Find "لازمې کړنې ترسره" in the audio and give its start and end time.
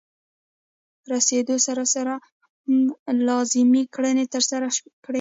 3.27-4.67